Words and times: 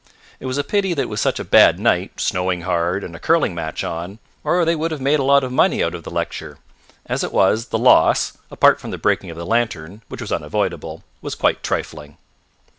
It 0.39 0.47
was 0.47 0.57
a 0.57 0.63
pity 0.63 0.95
that 0.95 1.03
it 1.03 1.09
was 1.09 1.21
such 1.21 1.39
a 1.39 1.43
bad 1.43 1.77
night, 1.79 2.19
snowing 2.19 2.61
hard, 2.61 3.03
and 3.03 3.15
a 3.15 3.19
curling 3.19 3.53
match 3.53 3.83
on, 3.83 4.17
or 4.43 4.65
they 4.65 4.75
would 4.75 4.89
have 4.89 4.99
made 4.99 5.19
a 5.19 5.23
lot 5.23 5.43
of 5.43 5.51
money 5.51 5.83
out 5.83 5.93
of 5.93 6.01
the 6.03 6.09
lecture. 6.09 6.57
As 7.05 7.23
it 7.23 7.31
was 7.31 7.67
the 7.67 7.77
loss, 7.77 8.33
apart 8.49 8.79
from 8.81 8.89
the 8.89 8.97
breaking 8.97 9.29
of 9.29 9.37
the 9.37 9.45
lantern, 9.45 10.01
which 10.07 10.21
was 10.21 10.31
unavoidable, 10.31 11.03
was 11.21 11.35
quite 11.35 11.61
trifling. 11.61 12.17